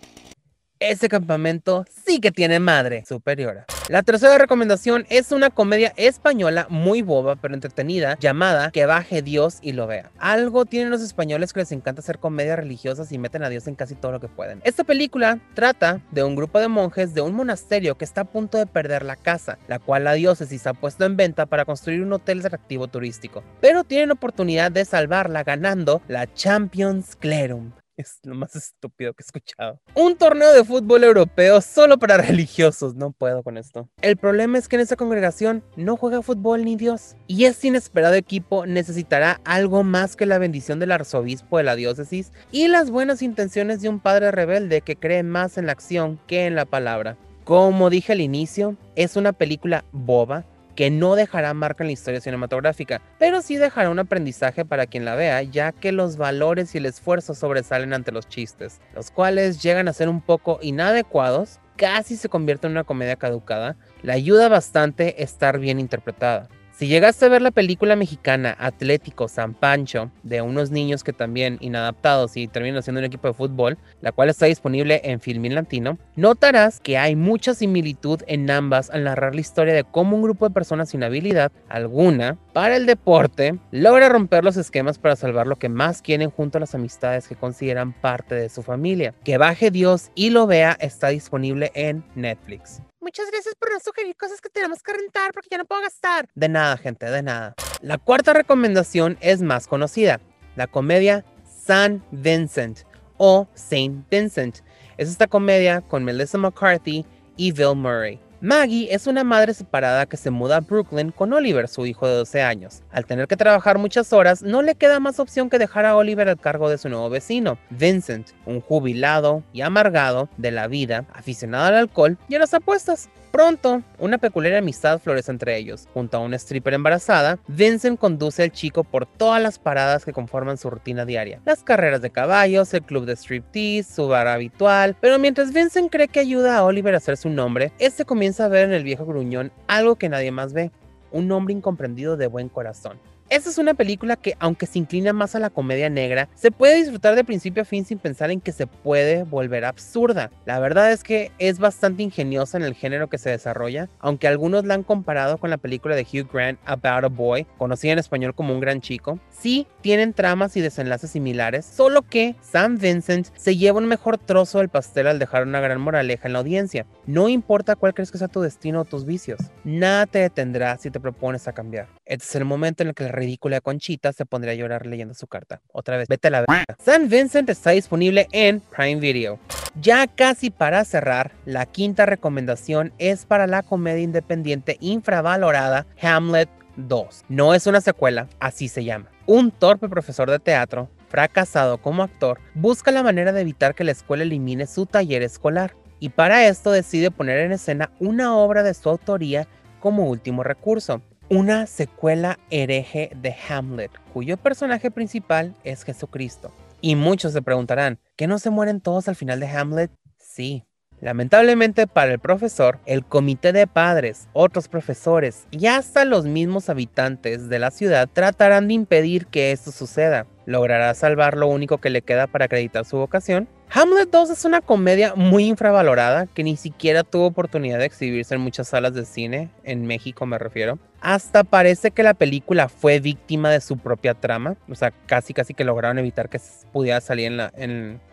Ese 0.81 1.09
campamento 1.09 1.85
sí 2.07 2.21
que 2.21 2.31
tiene 2.31 2.61
madre 2.61 3.05
superiora. 3.05 3.67
La 3.89 4.05
tercera 4.05 4.39
recomendación 4.39 5.07
es 5.11 5.33
una 5.33 5.51
comedia 5.51 5.93
española 5.97 6.69
muy 6.71 7.03
boba 7.03 7.35
pero 7.35 7.55
entretenida 7.55 8.17
llamada 8.21 8.71
Que 8.71 8.87
baje 8.87 9.21
Dios 9.23 9.59
y 9.61 9.73
lo 9.73 9.89
vea. 9.89 10.13
Algo 10.19 10.67
tienen 10.67 10.91
los 10.91 11.03
españoles 11.03 11.53
que 11.53 11.61
les 11.61 11.73
encanta 11.73 12.01
hacer 12.01 12.21
comedias 12.21 12.59
religiosas 12.59 13.11
y 13.11 13.19
meten 13.19 13.43
a 13.43 13.49
Dios 13.49 13.67
en 13.67 13.75
casi 13.75 13.97
todo 13.97 14.13
lo 14.13 14.21
que 14.21 14.29
pueden. 14.29 14.61
Esta 14.63 14.85
película 14.85 15.41
trata 15.55 16.01
de 16.13 16.23
un 16.23 16.37
grupo 16.37 16.61
de 16.61 16.69
monjes 16.69 17.13
de 17.13 17.23
un 17.23 17.35
monasterio 17.35 17.97
que 17.97 18.05
está 18.05 18.21
a 18.21 18.25
punto 18.25 18.57
de 18.57 18.67
perder 18.67 19.05
la 19.05 19.17
casa, 19.17 19.59
la 19.67 19.81
cual 19.81 20.05
la 20.05 20.13
diócesis 20.13 20.67
ha 20.69 20.75
puesto 20.75 21.05
en 21.05 21.17
venta 21.17 21.47
para 21.47 21.65
construir 21.65 22.03
un 22.03 22.13
hotel 22.13 22.39
atractivo 22.39 22.87
turístico. 22.87 23.43
Pero 23.61 23.83
tienen 23.83 24.13
oportunidad 24.13 24.71
de 24.71 24.85
salvarla 24.85 25.43
ganando 25.43 26.03
la 26.07 26.33
Champions 26.33 27.17
Clerum. 27.17 27.73
Es 27.99 28.21
lo 28.23 28.37
más 28.37 28.55
estúpido 28.55 29.13
que 29.13 29.25
he 29.25 29.27
escuchado. 29.27 29.81
Un 29.97 30.17
torneo 30.17 30.53
de 30.53 30.63
fútbol 30.63 31.03
europeo 31.03 31.61
solo 31.61 31.99
para 31.99 32.17
religiosos. 32.17 32.95
No 32.95 33.11
puedo 33.11 33.43
con 33.43 33.59
esto. 33.59 33.89
El 34.03 34.17
problema 34.17 34.57
es 34.57 34.69
que 34.69 34.77
en 34.77 34.83
esa 34.83 34.95
congregación 34.95 35.65
no 35.75 35.97
juega 35.97 36.23
fútbol 36.23 36.65
ni 36.65 36.77
Dios. 36.77 37.17
Y 37.27 37.47
este 37.47 37.67
inesperado 37.67 38.15
equipo 38.15 38.67
necesitará 38.67 39.41
algo 39.45 39.83
más 39.83 40.15
que 40.15 40.27
la 40.27 40.39
bendición 40.39 40.79
del 40.79 40.93
arzobispo 40.93 41.59
de 41.59 41.65
la 41.65 41.75
diócesis 41.75 42.31
y 42.53 42.69
las 42.69 42.93
buenas 42.93 43.21
intenciones 43.21 43.83
de 43.83 43.89
un 43.89 43.99
padre 43.99 44.31
rebelde 44.31 44.81
que 44.81 44.95
cree 44.95 45.25
más 45.25 45.59
en 45.59 45.67
la 45.67 45.73
acción 45.73 46.21
que 46.29 46.47
en 46.47 46.55
la 46.55 46.67
palabra. 46.67 47.17
Como 47.43 47.91
dije 47.91 48.13
al 48.13 48.21
inicio, 48.21 48.77
es 48.95 49.17
una 49.17 49.33
película 49.33 49.85
boba 49.91 50.45
que 50.79 50.93
no 50.93 51.17
dejará 51.17 51.55
marca 51.55 51.83
en 51.83 51.89
la 51.89 51.95
historia 51.95 52.21
cinematográfica, 52.21 53.03
pero 53.19 53.43
sí 53.43 53.57
dejará 53.57 53.91
un 53.91 53.99
aprendizaje 53.99 54.65
para 54.65 54.87
quien 54.87 55.05
la 55.05 55.17
vea, 55.17 55.43
ya 55.43 55.73
que 55.73 55.91
los 55.91 56.17
valores 56.17 56.73
y 56.73 56.79
el 56.79 56.87
esfuerzo 56.87 57.35
sobresalen 57.35 57.93
ante 57.93 58.13
los 58.13 58.29
chistes, 58.29 58.81
los 58.95 59.11
cuales 59.11 59.61
llegan 59.61 59.89
a 59.89 59.93
ser 59.93 60.09
un 60.09 60.21
poco 60.21 60.61
inadecuados, 60.63 61.59
casi 61.75 62.15
se 62.15 62.29
convierte 62.29 62.69
en 62.69 62.75
una 62.75 62.85
comedia 62.85 63.17
caducada, 63.17 63.75
le 64.03 64.13
ayuda 64.13 64.49
bastante 64.49 65.21
estar 65.21 65.59
bien 65.59 65.81
interpretada. 65.81 66.49
Si 66.79 66.87
llegaste 66.87 67.25
a 67.25 67.29
ver 67.29 67.43
la 67.43 67.51
película 67.51 67.97
mexicana 67.97 68.55
Atlético 68.57 69.27
San 69.27 69.53
Pancho, 69.53 70.13
de 70.23 70.43
unos 70.43 70.71
niños 70.71 71.03
que 71.03 71.13
también 71.13 71.59
inadaptados 71.59 72.37
y 72.37 72.47
terminan 72.47 72.85
siendo 72.85 73.01
un 73.01 73.05
equipo 73.05 73.27
de 73.27 73.35
fútbol, 73.35 73.79
la 74.01 74.13
cual 74.13 74.29
está 74.29 74.47
disponible 74.47 75.01
en 75.03 75.19
Filmin 75.19 75.57
Latino, 75.57 75.99
notarás 76.15 76.79
que 76.79 76.97
hay 76.97 77.17
mucha 77.17 77.55
similitud 77.55 78.23
en 78.29 78.49
ambas 78.49 78.91
al 78.91 79.03
narrar 79.03 79.35
la 79.35 79.41
historia 79.41 79.75
de 79.75 79.83
cómo 79.83 80.15
un 80.15 80.23
grupo 80.23 80.47
de 80.47 80.55
personas 80.55 80.91
sin 80.91 81.03
habilidad 81.03 81.51
alguna 81.69 82.39
para 82.53 82.77
el 82.77 82.87
deporte 82.87 83.59
logra 83.73 84.09
romper 84.09 84.45
los 84.45 84.57
esquemas 84.57 85.01
para 85.01 85.17
salvar 85.17 85.49
lo 85.49 85.57
que 85.57 85.69
más 85.69 86.01
quieren 86.01 86.31
junto 86.31 86.59
a 86.59 86.61
las 86.61 86.77
amistades 86.77 87.27
que 87.27 87.35
consideran 87.35 87.93
parte 87.93 88.37
de 88.37 88.51
su 88.51 88.63
familia. 88.63 89.15
Que 89.25 89.37
baje 89.37 89.73
Dios 89.73 90.13
y 90.15 90.31
lo 90.31 90.47
vea 90.47 90.77
está 90.79 91.09
disponible 91.09 91.73
en 91.75 92.05
Netflix. 92.15 92.83
Muchas 93.09 93.31
gracias 93.31 93.55
por 93.55 93.73
no 93.73 93.81
sugerir 93.81 94.15
cosas 94.17 94.39
que 94.39 94.51
tenemos 94.51 94.83
que 94.83 94.93
rentar 94.93 95.33
porque 95.33 95.49
ya 95.51 95.57
no 95.57 95.65
puedo 95.65 95.81
gastar. 95.81 96.29
De 96.35 96.47
nada, 96.47 96.77
gente, 96.77 97.07
de 97.07 97.23
nada. 97.23 97.55
La 97.81 97.97
cuarta 97.97 98.35
recomendación 98.35 99.17
es 99.23 99.41
más 99.41 99.67
conocida, 99.67 100.21
la 100.57 100.67
comedia 100.67 101.25
San 101.43 102.05
Vincent 102.11 102.81
o 103.17 103.49
Saint 103.55 104.07
Vincent. 104.11 104.59
Es 104.99 105.09
esta 105.09 105.27
comedia 105.27 105.81
con 105.81 106.05
Melissa 106.05 106.37
McCarthy 106.37 107.07
y 107.39 107.53
Bill 107.53 107.77
Murray. 107.77 108.21
Maggie 108.41 108.95
es 108.95 109.09
una 109.09 109.25
madre 109.25 109.53
separada 109.53 110.07
que 110.07 110.17
se 110.17 110.31
muda 110.31 110.59
a 110.59 110.61
Brooklyn 110.61 111.11
con 111.11 111.33
Oliver, 111.33 111.67
su 111.67 111.87
hijo 111.87 112.07
de 112.07 112.15
12 112.15 112.41
años. 112.41 112.85
Al 112.93 113.05
tener 113.05 113.27
que 113.27 113.37
trabajar 113.37 113.79
muchas 113.79 114.13
horas, 114.13 114.45
no 114.45 114.63
le 114.63 114.77
queda 114.77 115.01
más 115.01 115.19
opción 115.19 115.51
que 115.51 115.59
dejar 115.59 115.85
a 115.85 115.97
Oliver 115.97 116.29
al 116.29 116.39
cargo 116.39 116.71
de 116.71 116.79
su 116.79 116.89
nuevo 116.89 117.11
vecino, 117.11 117.59
Vincent, 117.71 118.29
un 118.47 118.61
jubilado 118.61 119.43
y 119.53 119.63
amargado 119.63 120.29
de 120.37 120.53
la 120.53 120.69
vida, 120.69 121.05
aficionado 121.13 121.67
al 121.67 121.75
alcohol 121.75 122.17
y 122.29 122.37
a 122.37 122.39
las 122.39 122.55
apuestas. 122.55 123.09
Pronto, 123.31 123.83
una 123.99 124.19
peculiar 124.19 124.55
amistad 124.55 124.99
florece 124.99 125.31
entre 125.31 125.57
ellos. 125.57 125.87
Junto 125.93 126.17
a 126.17 126.21
una 126.21 126.37
stripper 126.37 126.75
embarazada, 126.75 127.39
Vincent 127.47 127.99
conduce 127.99 128.43
al 128.43 128.53
chico 128.53 128.85
por 128.85 129.07
todas 129.07 129.43
las 129.43 129.59
paradas 129.59 130.05
que 130.05 130.13
conforman 130.13 130.57
su 130.57 130.71
rutina 130.71 131.05
diaria. 131.05 131.41
Las 131.45 131.63
carreras 131.63 132.01
de 132.01 132.11
caballos, 132.11 132.73
el 132.73 132.83
club 132.83 133.05
de 133.05 133.17
striptease, 133.17 133.95
su 133.95 134.09
bar 134.09 134.29
habitual. 134.29 134.97
Pero 135.01 135.19
mientras 135.19 135.53
Vincent 135.53 135.91
cree 135.91 136.09
que 136.09 136.21
ayuda 136.21 136.57
a 136.57 136.65
Oliver 136.65 136.95
a 136.95 136.99
hacer 136.99 137.17
su 137.17 137.29
nombre, 137.29 137.73
este 137.79 138.05
comienza 138.05 138.47
a 138.47 138.49
ver 138.49 138.65
en 138.65 138.73
el 138.73 138.85
viejo 138.85 139.05
gruñón 139.05 139.53
algo 139.67 139.97
que 139.97 140.09
nadie 140.09 140.31
más 140.31 140.53
ve. 140.53 140.71
Un 141.11 141.31
hombre 141.33 141.55
incomprendido 141.55 142.17
de 142.17 142.27
buen 142.27 142.49
corazón. 142.49 142.99
Esta 143.31 143.51
es 143.51 143.59
una 143.59 143.75
película 143.75 144.17
que, 144.17 144.37
aunque 144.39 144.65
se 144.65 144.79
inclina 144.79 145.13
más 145.13 145.35
a 145.35 145.39
la 145.39 145.51
comedia 145.51 145.91
negra, 145.91 146.31
se 146.35 146.51
puede 146.51 146.77
disfrutar 146.77 147.15
de 147.15 147.25
principio 147.25 147.63
a 147.63 147.67
fin 147.67 147.85
sin 147.85 147.99
pensar 147.99 148.31
en 148.31 148.41
que 148.41 148.53
se 148.53 148.67
puede 148.67 149.25
volver 149.25 149.67
absurda. 149.67 150.31
La 150.47 150.59
verdad 150.61 150.93
es 150.93 151.05
que 151.05 151.31
es 151.39 151.59
bastante 151.59 152.03
ingeniosa 152.03 152.57
en 152.57 152.65
el 152.65 152.73
género 152.73 153.09
que 153.09 153.19
se 153.19 153.29
desarrolla, 153.29 153.91
aunque 153.99 154.29
algunos 154.29 154.65
la 154.65 154.73
han 154.73 154.83
comparado 154.83 155.37
con 155.37 155.51
la 155.51 155.59
película 155.59 155.95
de 155.95 156.05
Hugh 156.05 156.33
Grant 156.33 156.59
About 156.65 157.05
a 157.05 157.09
Boy, 157.09 157.47
conocida 157.59 157.93
en 157.93 157.99
español 157.99 158.35
como 158.35 158.55
Un 158.55 158.61
Gran 158.61 158.81
Chico. 158.81 159.19
Sí, 159.29 159.67
tienen 159.83 160.15
tramas 160.15 160.57
y 160.57 160.63
desenlaces 160.63 161.11
similares, 161.11 161.67
solo 161.67 162.01
que 162.01 162.35
Sam 162.41 162.79
Vincent 162.79 163.29
se 163.37 163.59
lleva 163.59 163.77
un 163.77 163.87
mejor 163.87 164.17
trozo 164.17 164.57
del 164.57 164.71
pastel 164.71 165.07
al 165.07 165.19
dejar 165.19 165.43
una 165.43 165.61
gran 165.61 165.83
moraleja 165.83 166.29
en 166.29 166.33
la 166.33 166.39
audiencia. 166.39 166.87
No 167.05 167.29
importa 167.29 167.77
cuál 167.77 167.93
crees 167.93 168.11
que 168.11 168.17
sea 168.17 168.29
tu 168.29 168.41
destino 168.41 168.81
o 168.81 168.85
tus 168.87 169.05
vicios, 169.05 169.39
nada 169.65 170.07
te 170.07 170.21
detendrá 170.21 170.79
si 170.79 170.91
te 170.91 170.99
propones 170.99 171.47
a 171.47 171.53
cambiar. 171.53 171.89
Este 172.07 172.25
es 172.25 172.35
el 172.37 172.47
momento 172.47 172.83
en 172.83 172.89
el 172.89 172.95
que 172.95 173.18
ridícula 173.19 173.61
Conchita 173.61 174.13
se 174.13 174.27
pondría 174.27 174.53
a 174.53 174.57
llorar 174.57 174.87
leyendo 174.87 175.15
su 175.15 175.27
carta. 175.27 175.61
Otra 175.73 175.97
vez, 175.97 176.09
vete 176.09 176.29
a 176.29 176.31
la 176.31 176.41
verga. 176.41 176.65
San 176.79 177.09
Vincent 177.09 177.49
está 177.51 177.71
disponible 177.71 178.29
en 178.33 178.61
Prime 178.61 179.01
Video. 179.01 179.39
Ya 179.81 180.07
casi 180.07 180.51
para 180.51 180.85
cerrar, 180.85 181.33
la 181.45 181.67
quinta 181.67 182.07
recomendación 182.07 182.93
es 182.99 183.27
para 183.27 183.47
la 183.47 183.63
comedia 183.63 184.03
independiente 184.03 184.77
infravalorada 184.81 185.87
Hamlet 186.01 186.49
2. 186.77 187.25
No 187.29 187.55
es 187.55 187.67
una 187.67 187.81
secuela, 187.81 188.29
así 188.41 188.69
se 188.69 188.85
llama. 188.85 189.11
Un 189.27 189.51
torpe 189.51 189.89
profesor 189.89 190.31
de 190.31 190.39
teatro, 190.39 190.89
fracasado 191.09 191.79
como 191.79 192.03
actor, 192.03 192.41
busca 192.55 192.91
la 192.91 193.03
manera 193.03 193.33
de 193.33 193.43
evitar 193.43 193.75
que 193.75 193.85
la 193.85 193.93
escuela 193.93 194.23
elimine 194.23 194.67
su 194.67 194.87
taller 194.87 195.23
escolar. 195.23 195.75
Y 196.01 196.11
para 196.11 196.47
esto 196.47 196.71
decide 196.71 197.11
poner 197.11 197.39
en 197.39 197.53
escena 197.53 197.91
una 197.99 198.37
obra 198.37 198.63
de 198.63 198.75
su 198.75 198.89
autoría 198.89 199.47
como 199.81 200.09
último 200.09 200.43
recurso 200.43 201.03
una 201.31 201.67
secuela 201.67 202.39
hereje 202.51 203.11
de 203.15 203.35
Hamlet, 203.49 203.91
cuyo 204.13 204.37
personaje 204.37 204.91
principal 204.91 205.55
es 205.63 205.85
Jesucristo. 205.85 206.53
Y 206.81 206.97
muchos 206.97 207.33
se 207.33 207.43
preguntarán, 207.43 207.99
¿que 208.17 208.27
no 208.27 208.39
se 208.39 208.51
mueren 208.51 208.81
todos 208.81 209.09
al 209.09 209.17
final 209.17 209.41
de 209.41 209.49
Hamlet? 209.49 209.91
Sí. 210.19 210.65
Lamentablemente 211.01 211.87
para 211.87 212.13
el 212.13 212.19
profesor, 212.19 212.81
el 212.87 213.05
comité 213.05 213.53
de 213.53 213.67
padres, 213.67 214.27
otros 214.33 214.69
profesores 214.69 215.47
y 215.51 215.67
hasta 215.67 216.05
los 216.05 216.25
mismos 216.25 216.69
habitantes 216.69 217.49
de 217.49 217.59
la 217.59 217.71
ciudad 217.71 218.09
tratarán 218.13 218.67
de 218.67 218.75
impedir 218.75 219.27
que 219.27 219.53
esto 219.53 219.71
suceda. 219.71 220.27
¿Logrará 220.49 220.95
salvar 220.95 221.37
lo 221.37 221.47
único 221.47 221.77
que 221.77 221.91
le 221.91 222.01
queda 222.01 222.27
para 222.27 222.47
acreditar 222.47 222.87
su 222.87 222.97
vocación? 222.97 223.47
Hamlet 223.71 224.09
2 224.09 224.31
es 224.31 224.47
una 224.47 224.63
comedia 224.63 225.15
muy 225.15 225.45
infravalorada 225.45 226.25
que 226.25 226.43
ni 226.43 226.57
siquiera 226.57 227.05
tuvo 227.05 227.27
oportunidad 227.27 227.79
de 227.79 227.85
exhibirse 227.85 228.35
en 228.35 228.41
muchas 228.41 228.69
salas 228.69 228.95
de 228.95 229.05
cine, 229.05 229.51
en 229.63 229.85
México 229.85 230.25
me 230.25 230.39
refiero. 230.39 230.79
Hasta 231.03 231.45
parece 231.45 231.91
que 231.91 232.03
la 232.03 232.15
película 232.15 232.71
fue 232.71 232.99
víctima 232.99 233.51
de 233.51 233.61
su 233.61 233.77
propia 233.77 234.15
trama, 234.15 234.57
o 234.71 234.75
sea, 234.75 234.91
casi 235.05 235.35
casi 235.35 235.53
que 235.53 235.65
lograron 235.65 235.99
evitar 235.99 236.31
que 236.31 236.41
pudiera 236.73 237.03
salir 237.03 237.31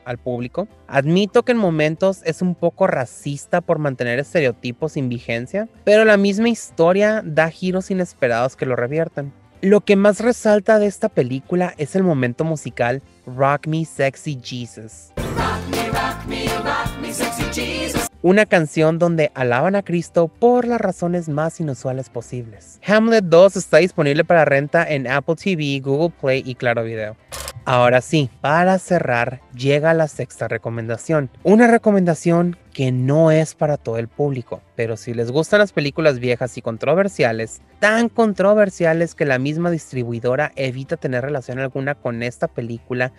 al 0.03 0.17
público. 0.17 0.67
Admito 0.87 1.43
que 1.43 1.53
en 1.53 1.57
momentos 1.57 2.21
es 2.25 2.41
un 2.41 2.53
poco 2.53 2.85
racista 2.85 3.61
por 3.61 3.79
mantener 3.79 4.19
estereotipos 4.19 4.91
sin 4.91 5.07
vigencia, 5.07 5.69
pero 5.85 6.03
la 6.03 6.17
misma 6.17 6.49
historia 6.49 7.21
da 7.23 7.49
giros 7.49 7.91
inesperados 7.91 8.57
que 8.57 8.65
lo 8.65 8.75
revierten. 8.75 9.31
Lo 9.65 9.81
que 9.81 9.95
más 9.95 10.19
resalta 10.19 10.77
de 10.77 10.85
esta 10.85 11.09
película 11.09 11.73
es 11.79 11.95
el 11.95 12.03
momento 12.03 12.43
musical 12.43 13.01
Rock 13.25 13.65
Me 13.65 13.83
Sexy 13.83 14.39
Jesus. 14.39 15.11
Una 18.21 18.45
canción 18.45 18.99
donde 18.99 19.31
alaban 19.33 19.75
a 19.75 19.81
Cristo 19.81 20.27
por 20.27 20.67
las 20.67 20.79
razones 20.79 21.29
más 21.29 21.59
inusuales 21.59 22.11
posibles. 22.11 22.79
Hamlet 22.85 23.25
2 23.25 23.55
está 23.55 23.77
disponible 23.77 24.23
para 24.23 24.45
renta 24.45 24.87
en 24.87 25.07
Apple 25.07 25.33
TV, 25.33 25.79
Google 25.79 26.13
Play 26.21 26.43
y 26.45 26.53
Claro 26.53 26.83
Video. 26.83 27.17
Ahora 27.67 28.01
sí, 28.01 28.29
para 28.41 28.77
cerrar, 28.77 29.41
llega 29.55 29.95
la 29.95 30.07
sexta 30.07 30.47
recomendación. 30.47 31.31
Una 31.41 31.65
recomendación 31.65 32.57
que 32.73 32.91
no 32.91 33.31
es 33.31 33.55
para 33.55 33.77
todo 33.77 33.97
el 33.97 34.07
público, 34.07 34.61
pero 34.75 34.97
si 34.97 35.15
les 35.15 35.31
gustan 35.31 35.61
las 35.61 35.73
películas 35.73 36.19
viejas 36.19 36.59
y 36.59 36.61
controversiales, 36.61 37.61
tan 37.79 38.09
controversiales 38.09 39.15
que 39.15 39.25
la 39.25 39.39
misma 39.39 39.71
distribuidora 39.71 40.51
evita 40.55 40.95
tener 40.95 41.23
relación 41.23 41.57
alguna 41.57 41.95
con 41.95 42.21
esta 42.21 42.47
película 42.47 43.13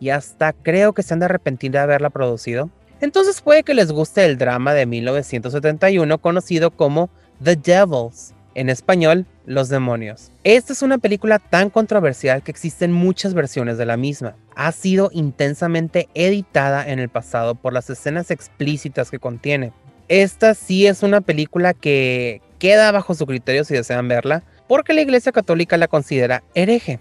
y 0.00 0.10
hasta 0.10 0.52
creo 0.52 0.94
que 0.94 1.04
se 1.04 1.14
han 1.14 1.20
de 1.20 1.26
arrepentir 1.26 1.70
de 1.70 1.78
haberla 1.78 2.10
producido, 2.10 2.70
entonces 3.00 3.40
puede 3.40 3.62
que 3.62 3.74
les 3.74 3.92
guste 3.92 4.24
el 4.24 4.36
drama 4.36 4.74
de 4.74 4.86
1971 4.86 6.18
conocido 6.18 6.72
como 6.72 7.08
The 7.40 7.54
Devils 7.54 8.34
en 8.54 8.68
español, 8.68 9.26
Los 9.44 9.68
demonios. 9.68 10.30
Esta 10.44 10.72
es 10.72 10.82
una 10.82 10.98
película 10.98 11.38
tan 11.38 11.68
controversial 11.68 12.42
que 12.42 12.50
existen 12.52 12.92
muchas 12.92 13.34
versiones 13.34 13.76
de 13.76 13.86
la 13.86 13.96
misma. 13.96 14.36
Ha 14.54 14.70
sido 14.70 15.10
intensamente 15.12 16.08
editada 16.14 16.88
en 16.88 16.98
el 17.00 17.08
pasado 17.08 17.56
por 17.56 17.72
las 17.72 17.90
escenas 17.90 18.30
explícitas 18.30 19.10
que 19.10 19.18
contiene. 19.18 19.72
Esta 20.08 20.54
sí 20.54 20.86
es 20.86 21.02
una 21.02 21.20
película 21.20 21.74
que 21.74 22.40
queda 22.58 22.92
bajo 22.92 23.14
su 23.14 23.26
criterio 23.26 23.64
si 23.64 23.74
desean 23.74 24.06
verla, 24.06 24.44
porque 24.68 24.92
la 24.92 25.00
Iglesia 25.00 25.32
Católica 25.32 25.76
la 25.76 25.88
considera 25.88 26.44
hereje. 26.54 27.00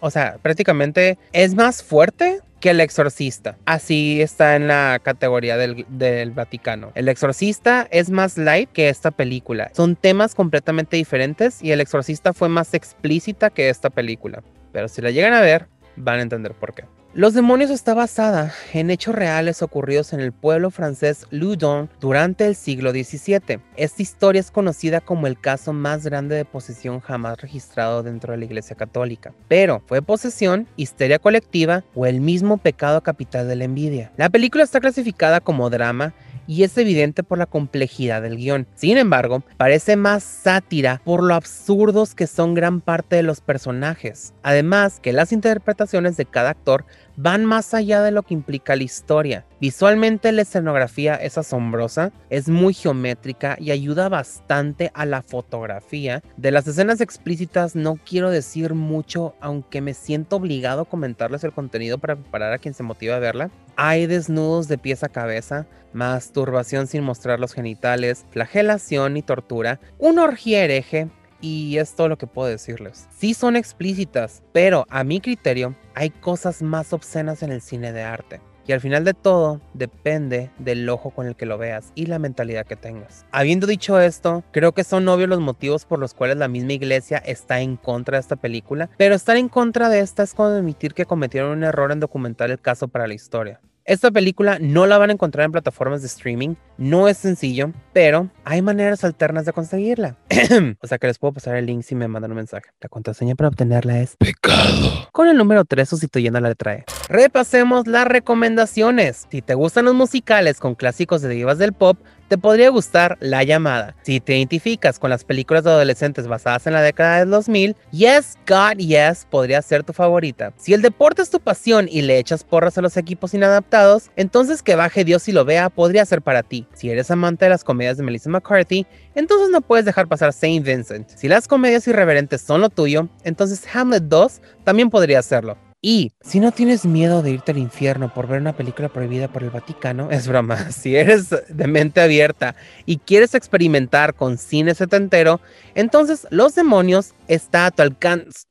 O 0.00 0.10
sea, 0.10 0.38
prácticamente 0.42 1.16
es 1.32 1.54
más 1.54 1.80
fuerte 1.80 2.40
que 2.62 2.70
El 2.70 2.80
Exorcista. 2.80 3.58
Así 3.66 4.22
está 4.22 4.54
en 4.54 4.68
la 4.68 5.00
categoría 5.02 5.56
del, 5.56 5.84
del, 5.88 6.30
Vaticano. 6.30 6.92
El 6.94 7.08
Exorcista 7.08 7.88
es 7.90 8.08
más 8.08 8.38
light 8.38 8.70
que 8.70 8.88
esta 8.88 9.10
película. 9.10 9.72
Son 9.74 9.96
temas 9.96 10.36
completamente 10.36 10.96
diferentes 10.96 11.60
y 11.60 11.72
El 11.72 11.80
Exorcista 11.80 12.32
fue 12.32 12.48
más 12.48 12.72
explícita 12.72 13.50
que 13.50 13.68
esta 13.68 13.90
película. 13.90 14.44
Pero 14.72 14.86
si 14.86 15.02
la 15.02 15.10
llegan 15.10 15.34
a 15.34 15.40
ver, 15.40 15.66
van 15.96 16.20
a 16.20 16.22
entender 16.22 16.52
por 16.54 16.72
qué. 16.72 16.84
Los 17.14 17.34
demonios 17.34 17.70
está 17.70 17.92
basada 17.92 18.54
en 18.72 18.88
hechos 18.88 19.14
reales 19.14 19.60
ocurridos 19.60 20.14
en 20.14 20.20
el 20.20 20.32
pueblo 20.32 20.70
francés 20.70 21.26
Loudon 21.28 21.90
durante 22.00 22.46
el 22.46 22.56
siglo 22.56 22.90
XVII. 22.90 23.60
Esta 23.76 24.00
historia 24.00 24.40
es 24.40 24.50
conocida 24.50 25.02
como 25.02 25.26
el 25.26 25.38
caso 25.38 25.74
más 25.74 26.06
grande 26.06 26.36
de 26.36 26.46
posesión 26.46 27.00
jamás 27.00 27.38
registrado 27.38 28.02
dentro 28.02 28.32
de 28.32 28.38
la 28.38 28.46
Iglesia 28.46 28.76
Católica. 28.76 29.34
Pero, 29.46 29.82
¿fue 29.84 30.00
posesión, 30.00 30.66
histeria 30.76 31.18
colectiva 31.18 31.84
o 31.94 32.06
el 32.06 32.22
mismo 32.22 32.56
pecado 32.56 33.02
capital 33.02 33.46
de 33.46 33.56
la 33.56 33.64
envidia? 33.64 34.10
La 34.16 34.30
película 34.30 34.64
está 34.64 34.80
clasificada 34.80 35.40
como 35.40 35.68
drama 35.68 36.14
y 36.46 36.64
es 36.64 36.76
evidente 36.76 37.22
por 37.22 37.38
la 37.38 37.46
complejidad 37.46 38.22
del 38.22 38.36
guion. 38.36 38.66
Sin 38.74 38.98
embargo, 38.98 39.42
parece 39.56 39.96
más 39.96 40.22
sátira 40.22 41.00
por 41.04 41.22
lo 41.22 41.34
absurdos 41.34 42.14
que 42.14 42.26
son 42.26 42.54
gran 42.54 42.80
parte 42.80 43.16
de 43.16 43.22
los 43.22 43.40
personajes. 43.40 44.34
Además, 44.42 45.00
que 45.00 45.12
las 45.12 45.32
interpretaciones 45.32 46.16
de 46.16 46.26
cada 46.26 46.50
actor 46.50 46.84
van 47.16 47.44
más 47.44 47.74
allá 47.74 48.02
de 48.02 48.10
lo 48.10 48.22
que 48.22 48.34
implica 48.34 48.76
la 48.76 48.82
historia. 48.82 49.46
Visualmente 49.60 50.32
la 50.32 50.42
escenografía 50.42 51.14
es 51.14 51.38
asombrosa, 51.38 52.12
es 52.30 52.48
muy 52.48 52.74
geométrica 52.74 53.56
y 53.60 53.70
ayuda 53.70 54.08
bastante 54.08 54.90
a 54.94 55.06
la 55.06 55.22
fotografía. 55.22 56.22
De 56.36 56.50
las 56.50 56.66
escenas 56.66 57.00
explícitas 57.00 57.76
no 57.76 57.96
quiero 57.96 58.30
decir 58.30 58.74
mucho, 58.74 59.34
aunque 59.40 59.80
me 59.80 59.94
siento 59.94 60.36
obligado 60.36 60.82
a 60.82 60.88
comentarles 60.88 61.44
el 61.44 61.52
contenido 61.52 61.98
para 61.98 62.16
preparar 62.16 62.52
a 62.52 62.58
quien 62.58 62.74
se 62.74 62.82
motiva 62.82 63.16
a 63.16 63.20
verla. 63.20 63.50
Hay 63.76 64.06
desnudos 64.06 64.68
de 64.68 64.78
pies 64.78 65.02
a 65.02 65.08
cabeza, 65.08 65.66
masturbación 65.92 66.86
sin 66.86 67.02
mostrar 67.02 67.40
los 67.40 67.54
genitales, 67.54 68.26
flagelación 68.30 69.16
y 69.16 69.22
tortura, 69.22 69.80
una 69.98 70.24
orgía 70.24 70.64
hereje, 70.64 71.08
y 71.42 71.76
es 71.76 71.94
todo 71.94 72.08
lo 72.08 72.16
que 72.16 72.26
puedo 72.26 72.48
decirles. 72.48 73.08
Sí 73.14 73.34
son 73.34 73.56
explícitas, 73.56 74.42
pero 74.52 74.86
a 74.88 75.04
mi 75.04 75.20
criterio 75.20 75.76
hay 75.94 76.08
cosas 76.08 76.62
más 76.62 76.94
obscenas 76.94 77.42
en 77.42 77.52
el 77.52 77.60
cine 77.60 77.92
de 77.92 78.02
arte. 78.02 78.40
Y 78.64 78.72
al 78.72 78.80
final 78.80 79.04
de 79.04 79.12
todo, 79.12 79.60
depende 79.74 80.50
del 80.58 80.88
ojo 80.88 81.10
con 81.10 81.26
el 81.26 81.34
que 81.34 81.46
lo 81.46 81.58
veas 81.58 81.90
y 81.96 82.06
la 82.06 82.20
mentalidad 82.20 82.64
que 82.64 82.76
tengas. 82.76 83.26
Habiendo 83.32 83.66
dicho 83.66 84.00
esto, 84.00 84.44
creo 84.52 84.72
que 84.72 84.84
son 84.84 85.08
obvios 85.08 85.28
los 85.28 85.40
motivos 85.40 85.84
por 85.84 85.98
los 85.98 86.14
cuales 86.14 86.36
la 86.36 86.46
misma 86.46 86.74
iglesia 86.74 87.18
está 87.18 87.60
en 87.60 87.76
contra 87.76 88.18
de 88.18 88.20
esta 88.20 88.36
película, 88.36 88.88
pero 88.96 89.16
estar 89.16 89.36
en 89.36 89.48
contra 89.48 89.88
de 89.88 89.98
esta 89.98 90.22
es 90.22 90.34
como 90.34 90.50
admitir 90.50 90.94
que 90.94 91.06
cometieron 91.06 91.50
un 91.50 91.64
error 91.64 91.90
en 91.90 91.98
documentar 91.98 92.52
el 92.52 92.60
caso 92.60 92.86
para 92.86 93.08
la 93.08 93.14
historia. 93.14 93.60
Esta 93.84 94.12
película 94.12 94.58
no 94.60 94.86
la 94.86 94.96
van 94.96 95.10
a 95.10 95.14
encontrar 95.14 95.44
en 95.44 95.50
plataformas 95.50 96.02
de 96.02 96.06
streaming, 96.06 96.54
no 96.78 97.08
es 97.08 97.18
sencillo, 97.18 97.72
pero 97.92 98.30
hay 98.44 98.62
maneras 98.62 99.02
alternas 99.02 99.44
de 99.44 99.52
conseguirla. 99.52 100.16
o 100.80 100.86
sea 100.86 100.98
que 100.98 101.08
les 101.08 101.18
puedo 101.18 101.32
pasar 101.32 101.56
el 101.56 101.66
link 101.66 101.82
si 101.82 101.96
me 101.96 102.06
mandan 102.06 102.30
un 102.30 102.36
mensaje. 102.36 102.70
La 102.80 102.88
contraseña 102.88 103.34
para 103.34 103.48
obtenerla 103.48 104.00
es 104.00 104.16
pecado. 104.16 105.08
Con 105.10 105.26
el 105.26 105.36
número 105.36 105.64
3 105.64 105.88
sustituyendo 105.88 106.38
la 106.38 106.50
letra 106.50 106.74
E. 106.74 106.84
Repasemos 107.08 107.88
las 107.88 108.06
recomendaciones. 108.06 109.26
Si 109.28 109.42
te 109.42 109.54
gustan 109.54 109.86
los 109.86 109.94
musicales 109.94 110.60
con 110.60 110.76
clásicos 110.76 111.20
de 111.20 111.30
divas 111.30 111.58
del 111.58 111.72
pop, 111.72 111.98
te 112.32 112.38
podría 112.38 112.70
gustar 112.70 113.18
La 113.20 113.42
llamada. 113.42 113.94
Si 114.04 114.18
te 114.18 114.34
identificas 114.38 114.98
con 114.98 115.10
las 115.10 115.22
películas 115.22 115.64
de 115.64 115.70
adolescentes 115.70 116.26
basadas 116.26 116.66
en 116.66 116.72
la 116.72 116.80
década 116.80 117.18
del 117.18 117.28
2000, 117.28 117.76
Yes 117.90 118.38
God 118.48 118.78
Yes 118.78 119.26
podría 119.28 119.60
ser 119.60 119.84
tu 119.84 119.92
favorita. 119.92 120.54
Si 120.56 120.72
el 120.72 120.80
deporte 120.80 121.20
es 121.20 121.28
tu 121.28 121.40
pasión 121.40 121.88
y 121.90 122.00
le 122.00 122.16
echas 122.18 122.42
porras 122.42 122.78
a 122.78 122.80
los 122.80 122.96
equipos 122.96 123.34
inadaptados, 123.34 124.10
entonces 124.16 124.62
que 124.62 124.76
baje 124.76 125.04
Dios 125.04 125.28
y 125.28 125.32
lo 125.32 125.44
vea 125.44 125.68
podría 125.68 126.06
ser 126.06 126.22
para 126.22 126.42
ti. 126.42 126.66
Si 126.72 126.88
eres 126.88 127.10
amante 127.10 127.44
de 127.44 127.50
las 127.50 127.64
comedias 127.64 127.98
de 127.98 128.02
Melissa 128.02 128.30
McCarthy, 128.30 128.86
entonces 129.14 129.50
no 129.50 129.60
puedes 129.60 129.84
dejar 129.84 130.08
pasar 130.08 130.32
Saint 130.32 130.64
Vincent. 130.64 131.10
Si 131.10 131.28
las 131.28 131.46
comedias 131.46 131.86
irreverentes 131.86 132.40
son 132.40 132.62
lo 132.62 132.70
tuyo, 132.70 133.10
entonces 133.24 133.62
Hamlet 133.74 134.04
2 134.04 134.40
también 134.64 134.88
podría 134.88 135.20
serlo. 135.20 135.58
Y 135.84 136.12
si 136.20 136.38
no 136.38 136.52
tienes 136.52 136.86
miedo 136.86 137.22
de 137.22 137.32
irte 137.32 137.50
al 137.50 137.58
infierno 137.58 138.14
por 138.14 138.28
ver 138.28 138.40
una 138.40 138.56
película 138.56 138.88
prohibida 138.88 139.26
por 139.26 139.42
el 139.42 139.50
Vaticano, 139.50 140.12
es 140.12 140.28
broma. 140.28 140.56
Si 140.70 140.94
eres 140.94 141.28
de 141.30 141.66
mente 141.66 142.00
abierta 142.00 142.54
y 142.86 142.98
quieres 142.98 143.34
experimentar 143.34 144.14
con 144.14 144.38
cine 144.38 144.76
setentero, 144.76 145.40
entonces 145.74 146.28
Los 146.30 146.54
Demonios 146.54 147.14
está 147.26 147.66
a 147.66 147.70
tu 147.72 147.82
alcance. 147.82 148.44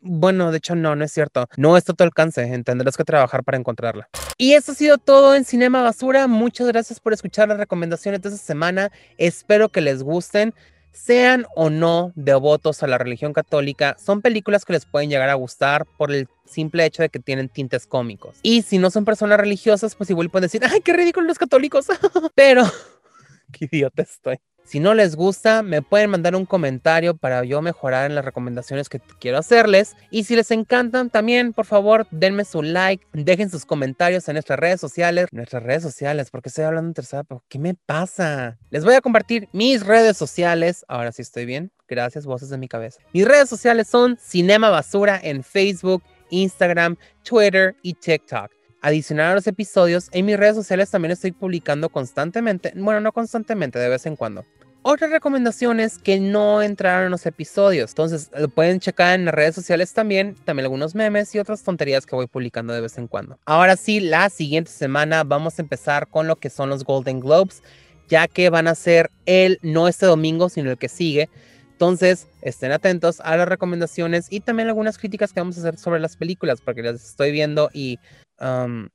Bueno, 0.00 0.52
de 0.52 0.58
hecho 0.58 0.74
no, 0.74 0.94
no 0.94 1.04
es 1.06 1.12
cierto. 1.12 1.48
No 1.56 1.78
está 1.78 1.92
a 1.92 1.96
tu 1.96 2.04
alcance, 2.04 2.62
tendrás 2.62 2.98
que 2.98 3.04
trabajar 3.04 3.42
para 3.42 3.56
encontrarla. 3.56 4.10
Y 4.36 4.52
eso 4.52 4.72
ha 4.72 4.74
sido 4.74 4.98
todo 4.98 5.34
en 5.34 5.46
Cinema 5.46 5.80
Basura. 5.80 6.26
Muchas 6.26 6.66
gracias 6.66 7.00
por 7.00 7.14
escuchar 7.14 7.48
las 7.48 7.56
recomendaciones 7.56 8.20
de 8.20 8.28
esta 8.28 8.44
semana. 8.44 8.92
Espero 9.16 9.70
que 9.70 9.80
les 9.80 10.02
gusten 10.02 10.52
sean 10.96 11.46
o 11.54 11.70
no 11.70 12.12
devotos 12.16 12.82
a 12.82 12.86
la 12.86 12.98
religión 12.98 13.32
católica, 13.32 13.96
son 14.02 14.22
películas 14.22 14.64
que 14.64 14.72
les 14.72 14.86
pueden 14.86 15.10
llegar 15.10 15.28
a 15.28 15.34
gustar 15.34 15.86
por 15.98 16.10
el 16.10 16.28
simple 16.46 16.84
hecho 16.84 17.02
de 17.02 17.10
que 17.10 17.18
tienen 17.18 17.48
tintes 17.48 17.86
cómicos. 17.86 18.38
Y 18.42 18.62
si 18.62 18.78
no 18.78 18.90
son 18.90 19.04
personas 19.04 19.38
religiosas, 19.38 19.94
pues 19.94 20.10
igual 20.10 20.30
pueden 20.30 20.46
decir, 20.46 20.62
ay, 20.64 20.80
qué 20.80 20.92
ridículo 20.92 21.26
los 21.26 21.38
católicos. 21.38 21.86
Pero, 22.34 22.64
qué 23.52 23.68
idiota 23.70 24.02
estoy. 24.02 24.38
Si 24.66 24.80
no 24.80 24.94
les 24.94 25.14
gusta, 25.14 25.62
me 25.62 25.80
pueden 25.80 26.10
mandar 26.10 26.34
un 26.34 26.44
comentario 26.44 27.16
para 27.16 27.44
yo 27.44 27.62
mejorar 27.62 28.10
en 28.10 28.16
las 28.16 28.24
recomendaciones 28.24 28.88
que 28.88 29.00
quiero 29.20 29.38
hacerles. 29.38 29.94
Y 30.10 30.24
si 30.24 30.34
les 30.34 30.50
encantan, 30.50 31.08
también, 31.08 31.52
por 31.52 31.66
favor, 31.66 32.08
denme 32.10 32.44
su 32.44 32.62
like, 32.62 33.06
dejen 33.12 33.48
sus 33.48 33.64
comentarios 33.64 34.28
en 34.28 34.34
nuestras 34.34 34.58
redes 34.58 34.80
sociales. 34.80 35.28
Nuestras 35.30 35.62
redes 35.62 35.84
sociales, 35.84 36.30
porque 36.30 36.48
estoy 36.48 36.64
hablando 36.64 36.88
en 36.88 36.94
tercera, 36.94 37.22
¿qué 37.48 37.60
me 37.60 37.74
pasa? 37.74 38.58
Les 38.70 38.84
voy 38.84 38.94
a 38.94 39.00
compartir 39.00 39.48
mis 39.52 39.86
redes 39.86 40.16
sociales. 40.16 40.84
Ahora 40.88 41.12
sí 41.12 41.22
estoy 41.22 41.46
bien. 41.46 41.70
Gracias, 41.86 42.26
voces 42.26 42.48
de 42.48 42.58
mi 42.58 42.66
cabeza. 42.66 42.98
Mis 43.12 43.24
redes 43.24 43.48
sociales 43.48 43.86
son 43.86 44.18
Cinema 44.20 44.68
Basura 44.68 45.20
en 45.22 45.44
Facebook, 45.44 46.02
Instagram, 46.30 46.96
Twitter 47.22 47.76
y 47.82 47.94
TikTok. 47.94 48.50
Adicional 48.82 49.32
a 49.32 49.34
los 49.34 49.46
episodios, 49.46 50.08
en 50.12 50.26
mis 50.26 50.36
redes 50.36 50.54
sociales 50.54 50.90
también 50.90 51.12
estoy 51.12 51.32
publicando 51.32 51.88
constantemente, 51.88 52.72
bueno, 52.76 53.00
no 53.00 53.12
constantemente, 53.12 53.78
de 53.78 53.88
vez 53.88 54.06
en 54.06 54.16
cuando. 54.16 54.44
Otras 54.88 55.10
recomendaciones 55.10 55.98
que 55.98 56.20
no 56.20 56.62
entraron 56.62 57.06
en 57.06 57.10
los 57.10 57.26
episodios. 57.26 57.90
Entonces, 57.90 58.30
lo 58.38 58.48
pueden 58.48 58.78
checar 58.78 59.18
en 59.18 59.24
las 59.24 59.34
redes 59.34 59.56
sociales 59.56 59.92
también, 59.92 60.36
también 60.44 60.64
algunos 60.64 60.94
memes 60.94 61.34
y 61.34 61.40
otras 61.40 61.64
tonterías 61.64 62.06
que 62.06 62.14
voy 62.14 62.28
publicando 62.28 62.72
de 62.72 62.82
vez 62.82 62.96
en 62.96 63.08
cuando. 63.08 63.36
Ahora 63.46 63.74
sí, 63.74 63.98
la 63.98 64.30
siguiente 64.30 64.70
semana 64.70 65.24
vamos 65.24 65.58
a 65.58 65.62
empezar 65.62 66.06
con 66.06 66.28
lo 66.28 66.36
que 66.36 66.50
son 66.50 66.70
los 66.70 66.84
Golden 66.84 67.18
Globes, 67.18 67.64
ya 68.08 68.28
que 68.28 68.48
van 68.48 68.68
a 68.68 68.76
ser 68.76 69.10
el, 69.24 69.58
no 69.60 69.88
este 69.88 70.06
domingo, 70.06 70.48
sino 70.48 70.70
el 70.70 70.78
que 70.78 70.88
sigue. 70.88 71.28
Entonces, 71.72 72.28
estén 72.40 72.70
atentos 72.70 73.18
a 73.24 73.36
las 73.36 73.48
recomendaciones 73.48 74.28
y 74.30 74.38
también 74.38 74.68
algunas 74.68 74.98
críticas 74.98 75.32
que 75.32 75.40
vamos 75.40 75.56
a 75.56 75.62
hacer 75.62 75.78
sobre 75.78 75.98
las 75.98 76.16
películas, 76.16 76.60
porque 76.60 76.84
las 76.84 77.04
estoy 77.04 77.32
viendo 77.32 77.70
y 77.72 77.98
um, 78.38 78.88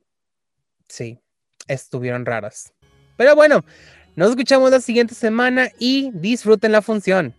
sí, 0.88 1.20
estuvieron 1.68 2.26
raras. 2.26 2.72
Pero 3.18 3.36
bueno, 3.36 3.64
nos 4.16 4.30
escuchamos 4.32 4.72
la 4.72 4.82
siguiente 4.82 5.16
semana 5.16 5.70
y 5.80 6.12
disfruten 6.14 6.72
la 6.72 6.82
función. 6.82 7.34